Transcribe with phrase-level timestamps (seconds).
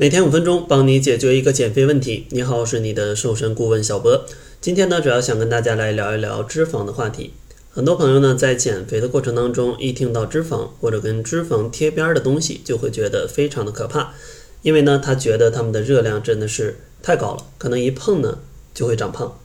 [0.00, 2.28] 每天五分钟，帮你解决一个减肥问题。
[2.30, 4.24] 你好，我是你的瘦身顾问小博。
[4.60, 7.32] 今天呢，主要想跟大家来聊一聊脂肪的话题。
[7.68, 14.14] 很多朋友呢，在减肥的过程当中，一听到脂肪或者跟脂肪贴边的东西，就会觉得非常的可怕，
[14.62, 18.38] 因为呢，他觉得他们的热量真的是太高了，可能一碰呢
[18.72, 19.36] 就会长胖。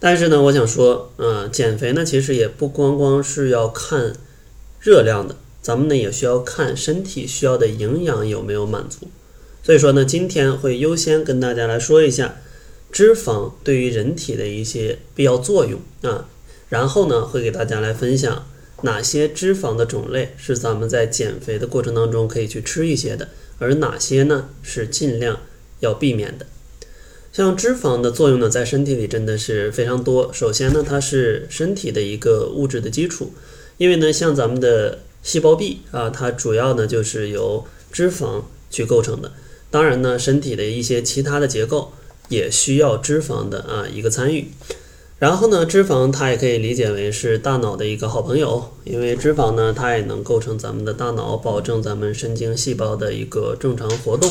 [0.00, 4.14] 但是呢，我想说，嗯，减肥呢，其实也不光光是要看
[4.80, 9.08] 热量的，咱们呢也需要看身体需要的营养有没有满足。
[9.68, 12.36] 所以说呢，今天会优先跟大家来说一下
[12.90, 16.26] 脂肪对于人体的一些必要作用啊，
[16.70, 18.46] 然后呢，会给大家来分享
[18.80, 23.28] 哪些脂肪的种类是咱们在减肥的过程当中可以去吃一些的，
[23.58, 25.38] 而哪些呢是尽量
[25.80, 26.46] 要避免的。
[27.30, 30.32] 像脂肪的作用呢，在身体里真的是非常多。
[30.32, 33.34] 首先呢，它是身体的一个物质的基础，
[33.76, 39.30] 因为呢，像咱们的细胞壁啊，它主要呢就是由脂肪去构成的。
[39.70, 41.92] 当然呢，身体的一些其他的结构
[42.28, 44.48] 也需要脂肪的啊一个参与。
[45.18, 54.30] 然后呢，脂肪它也可以理解为是大脑的一个好朋友，因为脂肪呢，它也能构成咱们的大脑，保证咱们神经细胞的一个正常活动。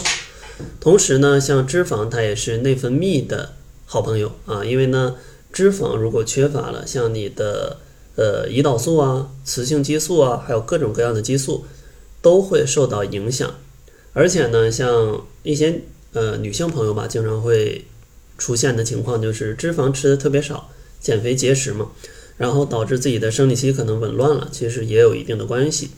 [0.80, 3.52] 同时呢，像脂肪它也是内分泌的
[3.86, 5.16] 好朋友啊，因为呢，
[5.52, 7.80] 脂肪如果缺乏了，像你的
[8.16, 11.66] 呃胰岛素啊、雌性激素啊，还有各种各样的激素
[12.22, 13.56] 都会受到影响。
[14.18, 15.82] 而且呢，像一些
[16.14, 17.86] 呃女性朋友吧，经常会
[18.36, 21.92] 出现的情况就是脂肪吃的特别少，减肥节食嘛，
[22.36, 25.92] 然后导致自己的生理期可能紊乱了，其实也有一定的关系。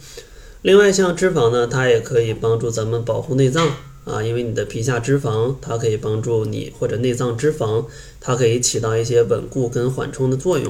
[0.63, 7.85] 另外，像脂肪呢，它也可以帮助咱们保护内脏啊，因为你的皮下脂肪，它可以帮助你或者内脏脂肪，
[8.19, 10.69] 它可以起到一些稳固跟缓冲的作用。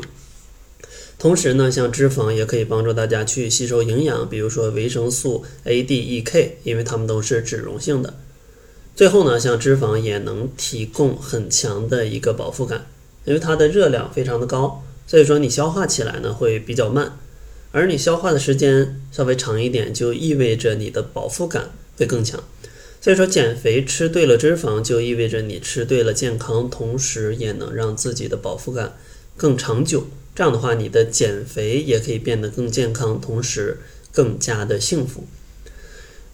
[1.20, 8.14] 同时呢，像脂肪也可以帮助大家去吸收营养，比如说维生素 A、D、E、K，因为它们都是脂溶性的。
[8.96, 12.88] 最后呢，像脂肪也能提供很强的一个饱腹感，
[13.26, 17.20] 因为它的热量非常的高，所以说你消化起来呢会比较慢，
[17.74, 22.42] 而你消化的时间稍微长一点，就意味着你的饱腹感会更强。
[23.02, 28.98] 所以说减肥吃对了脂肪，就意味着你吃对了健康，同时也能让自己的饱腹感
[29.36, 30.08] 更长久。
[30.36, 33.80] 这样的话，你的减肥也可以变得更健康，同时
[34.14, 35.26] 更加的幸福。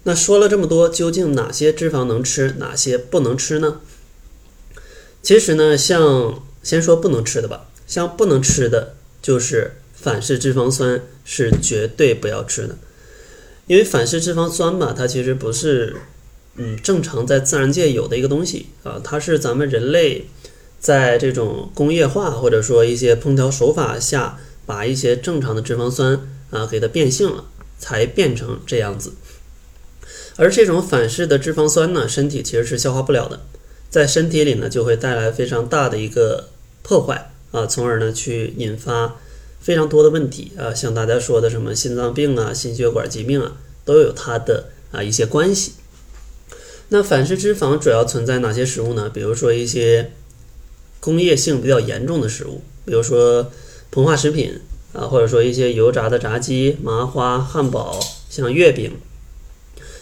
[0.03, 3.81] 那说了这么多，究竟哪些脂肪能吃，哪些不能吃呢？
[5.23, 12.77] 其实呢，像先说不能吃的吧，像不能吃的就是反式脂肪酸是绝对不要吃的，
[13.65, 15.95] 因为反式脂肪酸吧，它其实不是
[16.57, 20.27] 嗯正常在自然界有的一个东西啊，它是咱们人类。
[20.85, 24.37] 在这种工业化或者说一些烹调手法下，
[24.67, 27.45] 把一些正常的脂肪酸啊给它变性了，
[27.79, 29.13] 才变成这样子。
[30.35, 33.41] 而这种反式的脂肪酸呢，身体其实是消化不了的，
[33.89, 36.49] 在身体里呢就会带来非常大的一个
[36.83, 39.15] 破坏啊，从而呢去引发
[39.59, 43.53] 非常多的问题啊，像大家说的什么心脏病啊、心血管疾病啊，
[43.83, 45.71] 都有它的啊一些关系。
[46.89, 49.09] 那反式脂肪主要存在哪些食物呢？
[49.09, 50.11] 比如说一些。
[51.05, 53.51] 工业性比较严重的食物，比如说
[53.93, 54.59] 膨化食品
[54.91, 58.91] 啊，或者说一些油炸的炸鸡、麻花、汉堡，像月饼，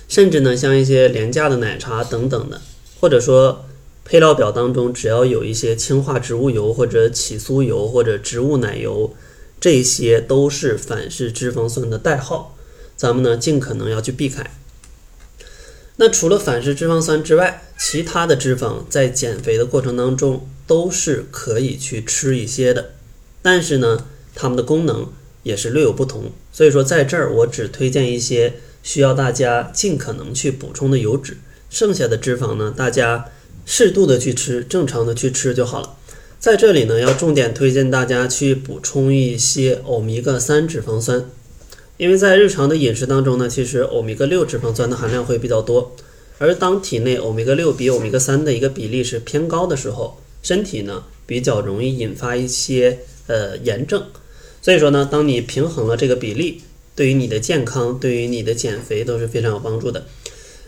[0.07, 2.61] 甚至呢像一些廉价的奶茶等等的，
[3.01, 3.65] 或者说
[4.05, 9.13] 配料表当中只要有一些氢化植物油或者起酥油或者植物奶油，
[9.59, 12.55] 这些都是反式脂肪酸的代号，
[12.95, 14.49] 咱们呢尽可能要去避开。
[15.97, 22.93] 那除了反式脂肪酸之外，其他的脂肪在减肥的过程当中都是可以去吃一些的，
[23.41, 25.11] 但是呢，它们的功能
[25.43, 26.31] 也是略有不同。
[26.51, 31.37] 所以说，在这儿我只推荐一些需要大家尽可能去补充的油脂，
[31.69, 33.29] 剩下的脂肪呢，大家
[33.65, 35.95] 适度的去吃，正常的去吃就好了。
[36.39, 41.25] 在这里呢，要重点推荐大家去补充一些欧米伽三脂肪酸。
[41.97, 45.95] 因为在日常的饮食当中呢，其实欧米伽六脂肪酸的含量会比较多，
[46.39, 54.03] 而当体内欧米伽六比欧米伽三的一个比例是偏高的时候，身体呢比较容易引发一些呃炎症。
[54.61, 56.61] 所以说呢，当你平衡了这个比例，
[56.95, 60.05] 对于你的健康，对于你的减肥都是非常有帮助的。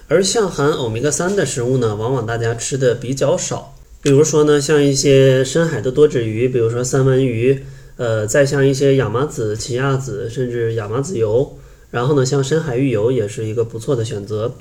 [0.07, 7.63] 而像含欧米伽三的食物呢，往往大家吃的比较少，比如说呢，像一些深海的多脂鱼，比如说三文鱼。
[7.97, 11.57] 呃，再像一些亚麻籽、奇亚籽，甚至亚麻籽油，
[11.91, 14.53] 然后呢，像深海鱼油也是一个不错的选择。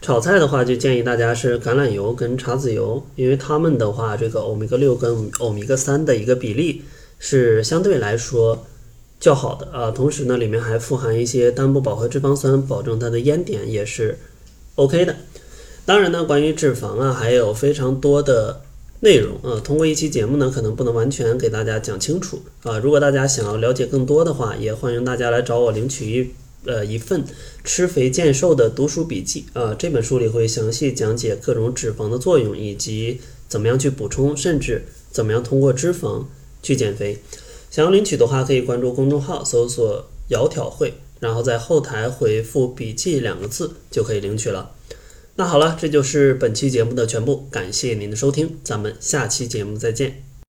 [0.00, 6.82] 炒菜的话，就建议大家是橄榄油跟茶籽油，因为它们的话，这个欧米伽六跟欧米伽三的一个比例
[7.18, 8.64] 是相对来说
[9.18, 9.90] 较好的啊。
[9.90, 14.16] 同时呢，里面还富含一些单不饱和脂肪酸，保证它的烟点也是
[14.76, 15.16] OK 的。
[15.84, 18.62] 当然呢，关于脂肪啊，还有非常多的
[19.00, 22.78] 内容啊，通过一期节目呢，可能不能完全给大家讲清楚啊。
[22.78, 26.30] 如果大家想要了解更多的话，也欢迎大家来找我领取一
[26.68, 27.24] 呃一份
[27.64, 29.74] 吃肥健瘦的读书笔记啊。
[29.74, 36.26] 这本书里会详细讲解各种脂肪的作用，以及怎么样去补充，甚至怎么样通过脂肪
[36.62, 37.18] 去减肥。
[37.70, 44.70] 想要领取的话，可以关注公众号，搜索“窈窕会”，然后在后台回复“笔记”两个字就可以领取了。
[45.36, 50.27] 那好了，这就是本期节目的全部，感谢您的收听，咱们下期节目再见。